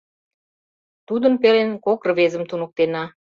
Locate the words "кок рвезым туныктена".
1.85-3.03